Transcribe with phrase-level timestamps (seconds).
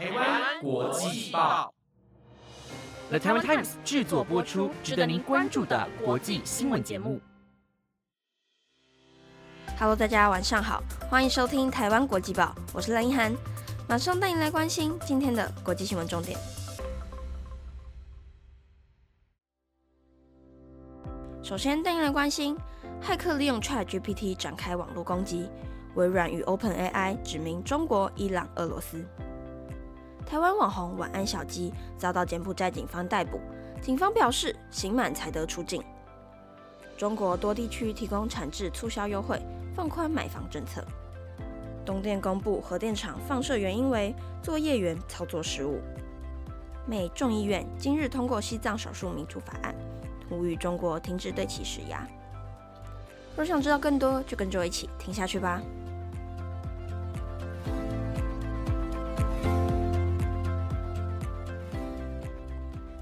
[0.00, 1.74] 台湾国际报
[3.10, 7.20] ，The Taiwan Times 制作播出，值得您关注的国际新闻节目。
[9.78, 13.36] Hello，大家晚上好，欢迎收听台湾国际报，我是蓝一涵，
[13.86, 16.38] 马上带您来关心今天的国际新闻重点。
[21.42, 22.56] 首先带您来关心，
[23.02, 25.50] 骇客利用 ChatGPT 展开网络攻击，
[25.94, 29.04] 微软与 OpenAI 指名中国、伊朗、俄罗斯。
[30.26, 33.40] 台湾网红晚安小鸡遭到柬埔寨警方逮捕，
[33.82, 35.82] 警方表示刑满才得出境。
[36.96, 39.40] 中国多地区提供产制促销优惠。
[39.72, 40.84] 放宽买房政策。
[41.86, 45.80] 东电公布核电厂放射原因为作业员操作失误。
[46.86, 49.74] 美众议院今日通过西藏少数民族法案，
[50.28, 52.06] 呼吁中国停止对其施压。
[53.36, 55.62] 若想知道更多，就跟着我一起听下去吧。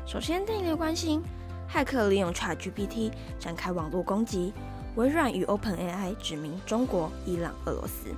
[0.09, 1.23] 首先，第一个关心，
[1.71, 4.55] 骇客利用 ChatGPT 展开网络攻击。
[4.97, 8.15] 微软与 OpenAI 指明中国、伊朗、俄罗斯。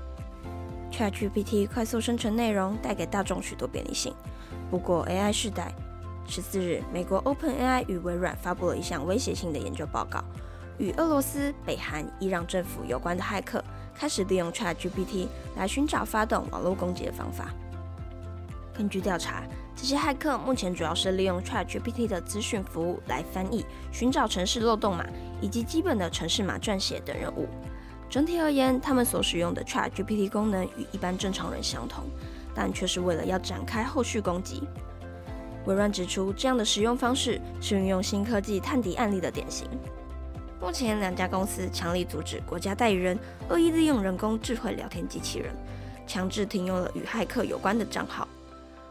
[0.93, 4.15] ChatGPT 快速生成内容，带给大众许多便利性。
[4.71, 5.75] 不过，AI 时代，
[6.29, 10.23] 十四日，美国 OpenAI 与微软发布了一项威胁性的研究报告，
[10.79, 13.65] 与俄罗斯、北韩、伊朗政府有关的骇客
[13.97, 17.47] 开始利用 ChatGPT 来寻找发动网络攻击的方法。
[18.73, 19.43] 根据调查，
[19.77, 25.07] 这些骇客目前主要是利用 ChatGPT 的资讯服务来翻译、寻找城市漏洞码
[25.41, 27.49] 以及基本的城市码撰写等任务。
[28.11, 32.05] 整体而言，他们所使用的 ChatGPT 功能与一般正常人相同，
[32.55, 34.63] 但却是为了要展开后续攻击。
[35.65, 39.69] 微软指出，这样的使用方式是运用新科技探敌案例的典型。
[40.61, 43.19] 目前，两家公司强力阻止国家代理人
[43.49, 45.55] 恶意利用人工智慧聊天机器人，
[46.07, 48.29] 强制停用了与骇客有关的账号。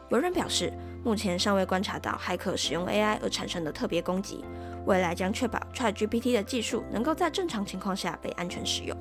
[0.09, 4.43] 微软表示，目前尚未观察到骇客使用 AI 而产生的特别攻击，
[4.85, 8.97] 未来将确保 ChatGPT 的技术能够在正常情况下被安全使用。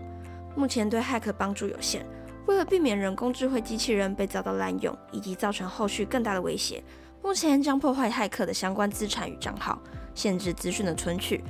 [0.55, 2.05] 目前对骇客帮助有限，
[2.47, 6.83] 为了避免人工智慧机器人被遭到滥用以及造成后续更大的威胁，
[7.23, 9.81] 目前将破坏骇客的相关资产与账号，
[10.15, 11.43] 限制资讯的存取，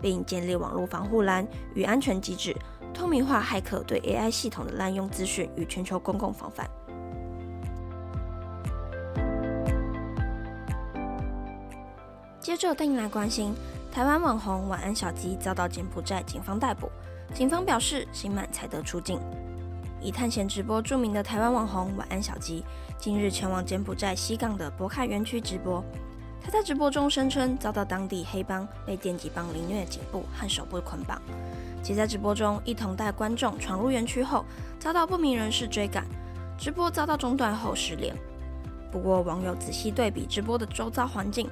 [0.00, 2.56] 并建立网络防护栏与安全机制，
[2.94, 6.68] 透明化骇客对 AI 系统的滥用资讯与全球公共防范。
[12.42, 13.54] 接着带你来关心，
[13.92, 16.90] 台湾网红晚安小鸡遭到柬埔寨警方逮捕，
[17.32, 19.20] 警方表示刑满才得出境。
[20.00, 22.64] 以探险直播著名的台湾网红晚安小鸡，
[22.98, 25.84] 近日前往柬埔寨西港的博卡园区直播。
[26.42, 31.22] 他在直播中声称遭到当地黑帮被电击棒凌虐颈部和手部捆绑，
[31.80, 34.44] 且在直播中一同带观众闯入园区后，
[34.80, 36.04] 遭到不明人士追赶，
[36.58, 38.12] 直播遭到中断后失联。
[38.90, 41.48] 不过网友仔细对比直播的周遭环境。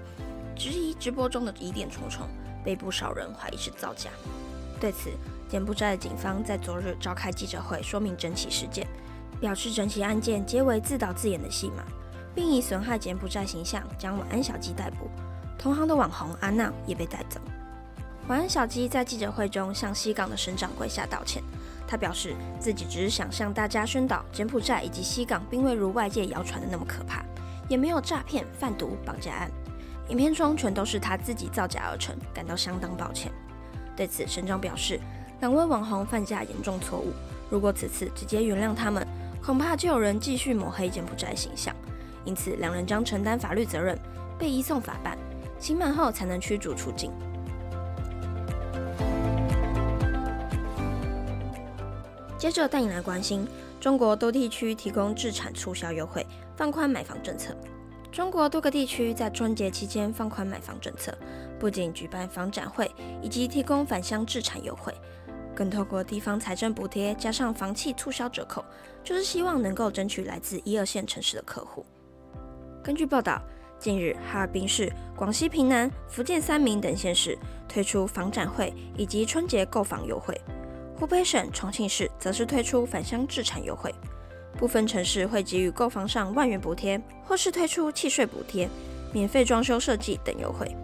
[0.61, 2.29] 质疑直播中的疑点重重，
[2.63, 4.11] 被不少人怀疑是造假。
[4.79, 5.09] 对此，
[5.49, 8.87] 柬埔寨警方在昨日召开记者会，说明整起事件，
[9.41, 11.83] 表示整起案件皆为自导自演的戏码，
[12.35, 15.09] 并以损害柬埔寨形象将晚安小鸡逮捕。
[15.59, 17.41] 同行的网红安娜也被带走。
[18.29, 21.43] 晚安小鸡在记者会中向西港的省长跪下道歉，
[21.89, 27.25] 他表示自己只是想向大家宣导，柬埔寨以及西港并未如外界谣传的那么可怕，
[27.67, 29.51] 也没有诈骗、贩毒、绑架案。
[30.11, 33.31] 影片中全都是他自己造假而成，感到相当抱歉。
[33.97, 34.99] 对此，省长表示，
[35.41, 37.13] 两位网红犯下严重错误，
[37.49, 39.07] 如果此次直接原谅他们，
[39.41, 41.75] 恐怕就有人继续抹黑柬埔寨形象。
[42.25, 43.97] 因此，两人将承担法律责任，
[44.37, 45.17] 被移送法办，
[45.61, 47.13] 刑满后才能驱逐出境。
[52.37, 53.47] 接着带你来关心，
[53.79, 57.55] 中国多地区提供置产促销优惠，放宽买房政策。
[58.13, 61.17] 中国多个地区在春节期间放宽买房政策，
[61.61, 62.91] 不仅举办房展会，
[63.23, 64.93] 以及提供返乡置产优惠，
[65.55, 68.65] 更透过地方财政补贴加上房企促销折扣，
[69.05, 71.87] 就是希望能够争取来自一二线城市的客户。
[72.83, 73.41] 根据报道，
[73.79, 80.39] 近日哈尔滨市、广西平南、福建三明等县市推出房展会以及春节购房优惠，
[80.99, 83.95] 湖北省重庆市则是推出返乡置产优惠。
[84.59, 88.69] 部分城市会给予购房上万元补贴，或是推出契税补贴、
[89.13, 90.77] 免费装修设计等优惠。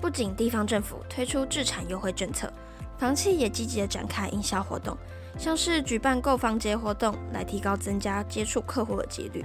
[0.00, 2.50] 不仅地方政府推出置产优惠政策，
[2.98, 4.96] 房企也积极的展开营销活动，
[5.36, 9.44] 像是举办购房节活动来提高增加接触客户的几率，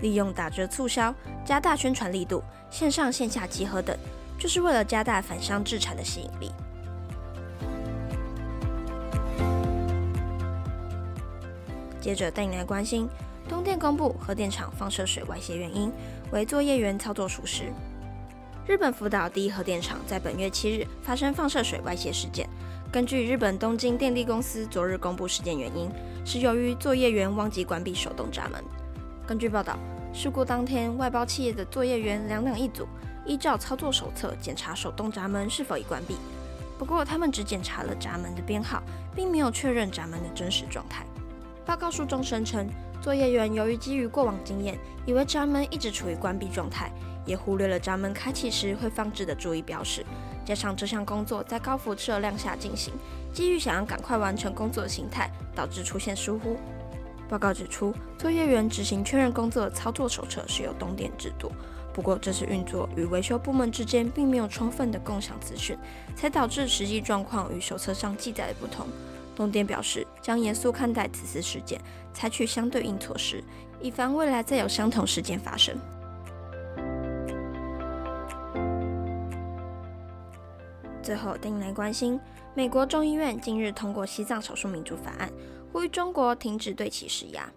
[0.00, 1.12] 利用打折促销
[1.44, 2.40] 加大宣传力度，
[2.70, 3.96] 线上线下集合等，
[4.38, 6.52] 就是为了加大返乡置产的吸引力。
[12.06, 13.08] 接着带你来关心，
[13.48, 15.90] 东电公布核电厂放射水外泄原因
[16.30, 17.64] 为作业员操作疏失。
[18.64, 22.48] 日本福岛第一核电厂在本月七日发生放射水外泄事件。
[22.92, 25.90] 根据日本东京电力公司昨日公布事件原因，
[26.24, 28.62] 是由于作业员忘记关闭手动闸门。
[29.26, 29.76] 根据报道，
[30.12, 32.86] 事故当天外包企业的作业员两两一组，
[33.24, 36.14] 依照操作手册检查手动闸门是否已关闭。
[36.78, 38.80] 不过，他们只检查了闸门的编号，
[39.12, 41.04] 并没有确认闸门的真实状态。
[41.66, 42.64] 报告书中声称，
[43.02, 46.92] 作业员由于基于过往经验，以为闸门一直处于关闭状态，
[47.26, 50.06] 也忽略了闸门开启时会放置的注意标识。
[50.44, 52.94] 加上这项工作在高辐射量下进行，
[53.32, 56.56] 基于想要赶快完成工作的心态，导致出现疏忽。
[57.28, 61.50] 报告指出，作业员执行确认工作的操作手册是由东电制作。
[61.92, 65.76] 不过，这次运作与维修部门之间并没有充分的共享资讯，
[66.14, 68.86] 才导致实际状况与手册上记载的不同。
[69.34, 71.80] 东电表示将严肃看待此次事件，
[72.12, 73.40] 采取相对应措施，
[73.80, 75.78] 以防未来再有相同事件发生。
[81.00, 82.18] 最后，带你来关心
[82.56, 85.30] 美国众议院近日通过西藏少数民族法案，
[85.72, 87.48] 呼吁中国停止对其施压。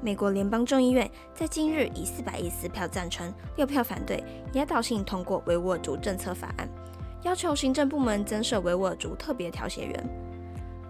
[0.00, 4.24] 美国联邦众议院在今日以四百一十四票赞成、六票反对，
[4.54, 6.66] 压倒性通过维吾尔族政策法案，
[7.22, 10.23] 要求行政部门增设维吾尔族特别调解员。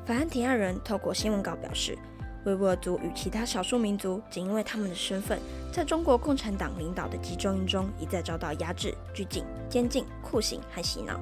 [0.07, 1.97] 法案提案人透过新闻稿表示，
[2.45, 5.39] 维吾尔族与其他少数民族仅因为他们的身份，
[5.73, 11.19] 在中国共产党领导的集中营中一再遭到压制、拘禁、监禁、酷刑和洗脑。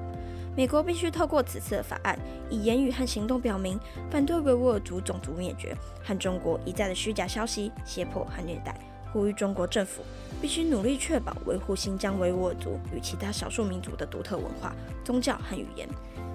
[0.53, 2.19] 美国必须透过此次法案，
[2.49, 3.79] 以言语和行动表明
[4.11, 8.77] 反对维吾尔族种族灭绝和中国一再的虚假消息、胁迫和虐待，
[9.13, 10.03] 呼吁中国政府
[10.41, 14.75] 必须努力确保维护新疆维吾尔族与其他少数民族的独特文化、
[15.05, 15.87] 宗教和语言，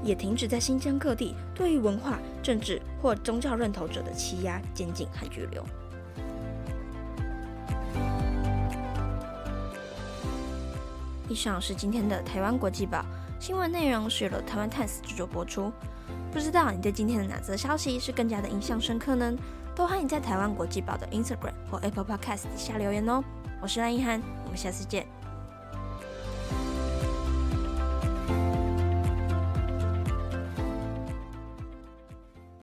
[0.03, 5.65] 也停止在新疆各地对于文化、政治或宗教认同者的欺压、监禁和拘留。
[11.29, 13.05] 以上是今天的台湾国际报。
[13.39, 15.73] 新闻内容是由台湾 Times 制作播出。
[16.33, 19.33] 不知道你对今天的哪则消息是更加的印象深刻呢？
[19.75, 23.23] 都欢迎在台湾国际报的 Instagram 或 Apple Podcast 底下留言哦。
[23.61, 25.18] 我是蓝一涵，我们下次见。